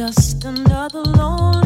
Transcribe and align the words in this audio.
just 0.00 0.42
another 0.46 1.02
lonely 1.02 1.59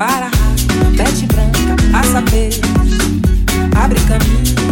para 0.00 0.28
a 0.28 0.30
pete 0.96 1.26
branca, 1.26 1.76
passa 1.92 2.22
peixe, 2.22 2.62
abre 3.76 4.00
caminho. 4.00 4.69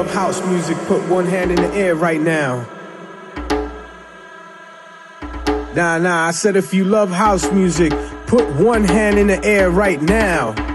Love 0.00 0.14
house 0.14 0.42
music, 0.46 0.78
put 0.86 1.06
one 1.10 1.26
hand 1.26 1.50
in 1.50 1.56
the 1.56 1.70
air 1.74 1.94
right 1.94 2.22
now. 2.22 2.66
Nah, 5.74 5.98
nah, 5.98 6.26
I 6.26 6.30
said 6.30 6.56
if 6.56 6.72
you 6.72 6.84
love 6.84 7.10
house 7.10 7.52
music, 7.52 7.92
put 8.26 8.48
one 8.54 8.82
hand 8.82 9.18
in 9.18 9.26
the 9.26 9.44
air 9.44 9.68
right 9.68 10.00
now. 10.00 10.69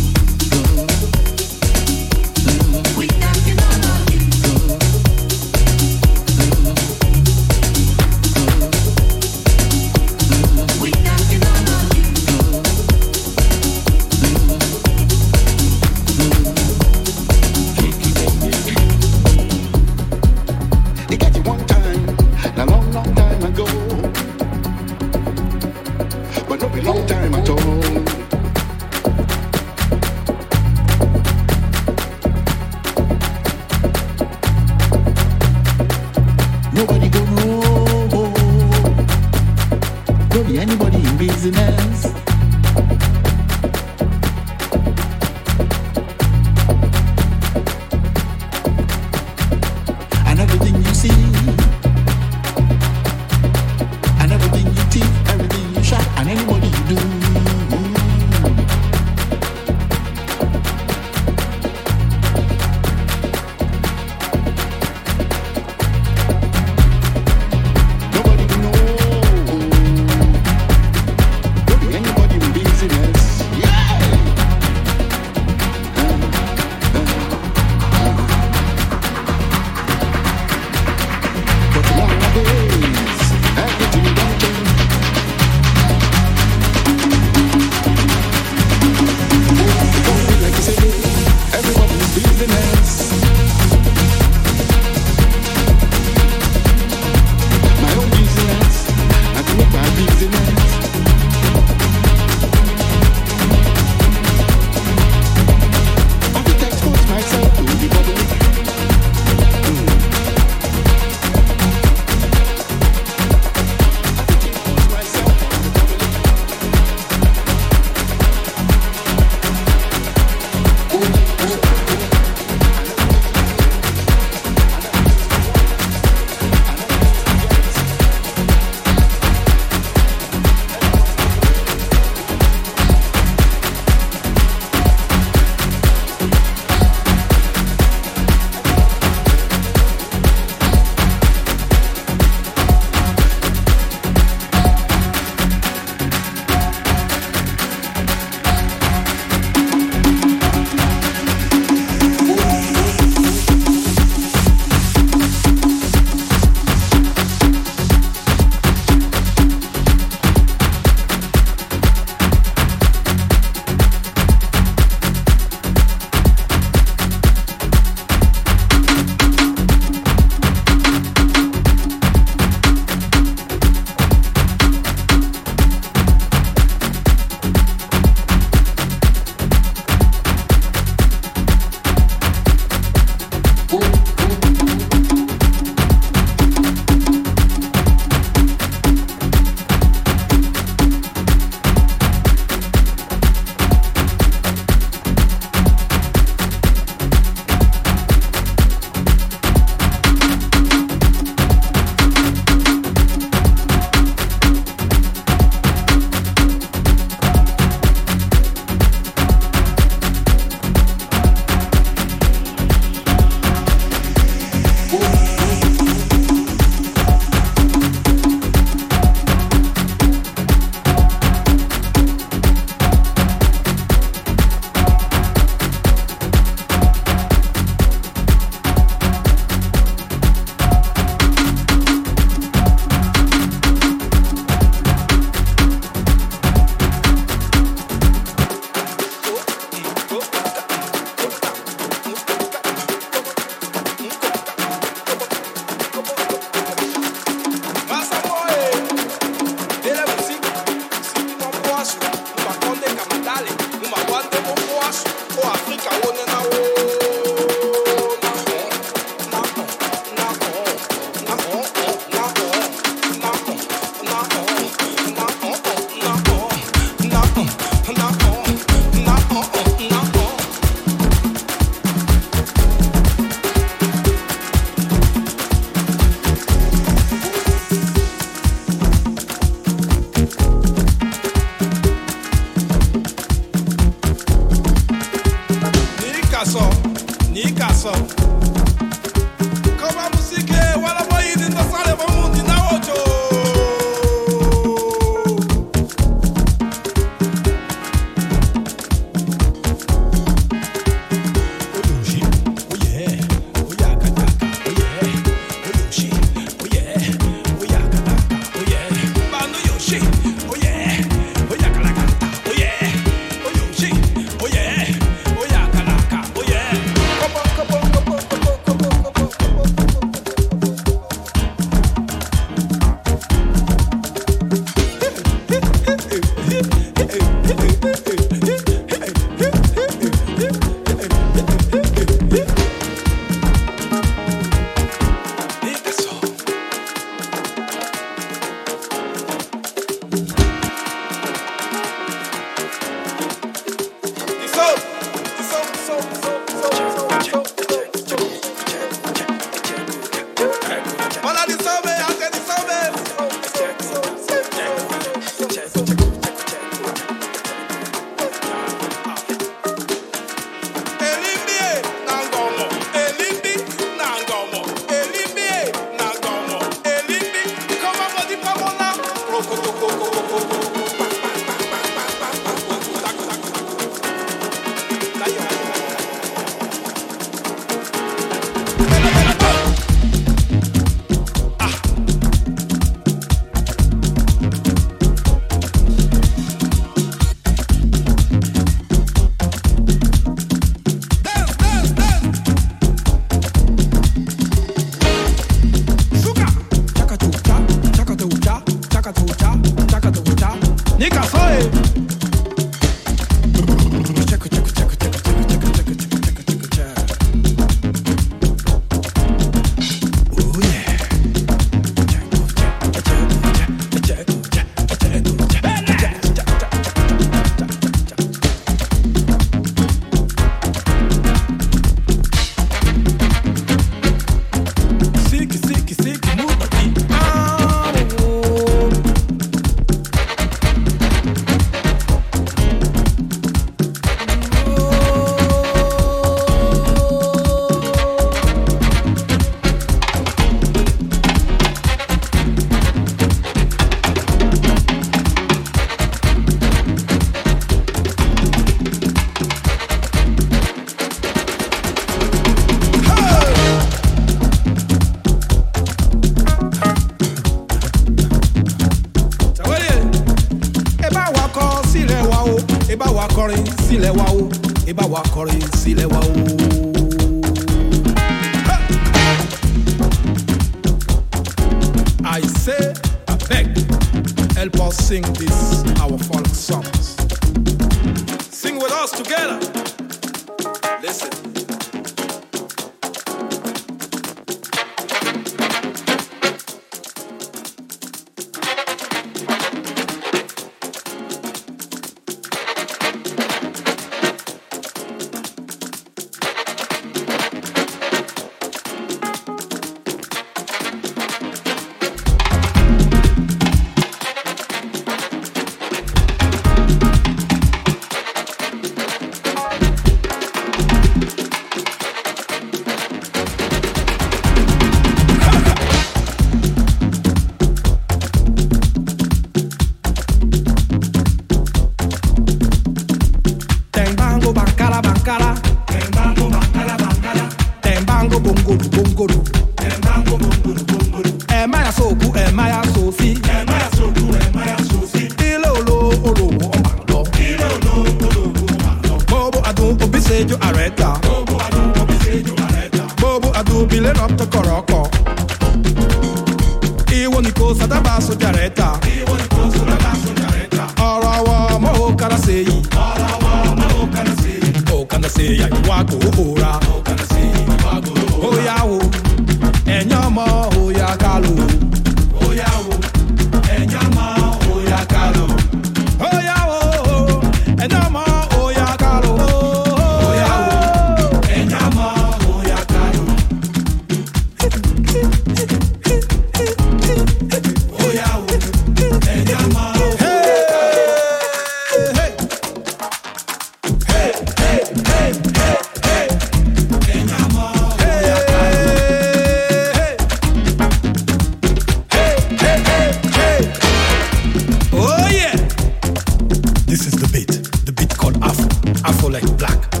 Afro. 599.11 599.27
Afro 599.27 599.29
like 599.29 599.57
black. 599.57 600.00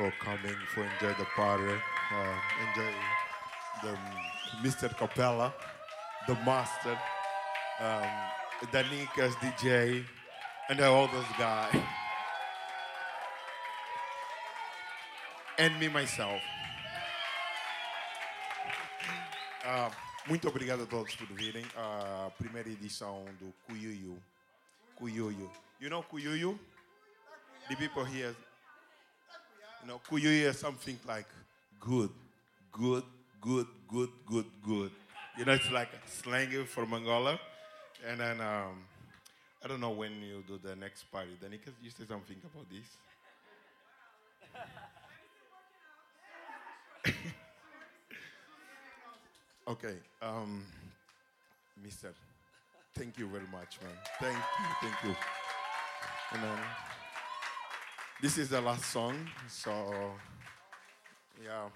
For 0.00 0.10
coming, 0.18 0.56
for 0.68 0.82
enjoy 0.82 1.12
the 1.18 1.26
party, 1.36 1.74
uh, 1.74 2.36
enjoy 2.64 2.90
the 3.82 3.98
Mr. 4.66 4.88
Kapela, 4.96 5.52
the 6.26 6.34
master, 6.36 6.96
um, 7.80 8.08
Danykas 8.72 9.34
DJ, 9.42 10.02
and 10.70 10.80
all 10.80 11.06
those 11.06 11.32
guys, 11.38 11.76
and 15.58 15.78
me 15.78 15.88
myself. 15.88 16.40
Uh, 19.66 19.90
muito 20.26 20.48
obrigado 20.48 20.84
a 20.84 20.86
todos 20.86 21.14
por 21.14 21.26
virem. 21.36 21.66
A 21.76 22.30
primeira 22.38 22.70
edição 22.70 23.26
do 23.38 23.52
Kuyuyo. 23.68 24.16
Kuyuyo. 24.98 25.50
You 25.78 25.90
know 25.90 26.02
Kuyuyo? 26.02 26.58
The 27.68 27.76
people 27.76 28.04
here, 28.04 28.34
you 29.82 29.88
know, 29.88 30.00
could 30.08 30.22
you 30.22 30.30
hear 30.30 30.52
something 30.52 30.98
like 31.06 31.26
good, 31.80 32.10
good, 32.72 33.04
good, 33.40 33.66
good, 33.88 34.10
good, 34.26 34.44
good. 34.66 34.90
You 35.38 35.44
know, 35.44 35.52
it's 35.52 35.70
like 35.70 35.88
slang 36.06 36.64
from 36.66 36.92
Angola. 36.94 37.38
And 38.06 38.20
then, 38.20 38.40
um, 38.40 38.84
I 39.64 39.68
don't 39.68 39.80
know 39.80 39.90
when 39.90 40.12
you 40.22 40.42
do 40.46 40.58
the 40.62 40.76
next 40.76 41.04
party. 41.12 41.36
Then 41.40 41.52
you 41.52 41.90
say 41.90 42.04
something 42.08 42.36
about 42.44 42.66
this. 42.70 42.86
Okay, 49.68 49.96
um, 50.22 50.64
Mister, 51.82 52.12
thank 52.94 53.18
you 53.18 53.28
very 53.28 53.46
much, 53.52 53.78
man. 53.82 53.92
Thank 54.20 54.36
you, 54.36 54.66
thank 54.82 55.04
you. 55.04 55.16
And 56.32 56.42
then, 56.42 56.58
this 58.22 58.38
is 58.38 58.48
the 58.50 58.60
last 58.60 58.84
song, 58.86 59.28
so 59.48 60.12
yeah. 61.42 61.68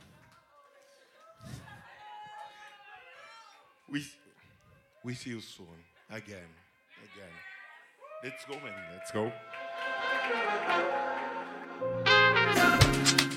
We 3.90 4.04
we 5.02 5.14
see 5.14 5.30
you 5.30 5.40
soon 5.40 5.66
again, 6.10 6.50
again. 7.02 7.32
Let's 8.22 8.44
go, 8.46 8.54
man. 8.54 8.72
Let's 8.92 9.10
go. 13.20 13.30